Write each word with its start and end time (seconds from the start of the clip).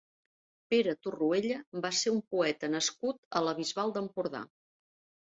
Pere 0.73 0.93
Torroella 1.07 1.59
va 1.83 1.91
ser 1.97 2.13
un 2.13 2.17
poeta 2.35 2.69
nascut 2.75 3.19
a 3.41 3.43
la 3.49 3.53
Bisbal 3.61 3.93
d'Empordà. 3.99 4.41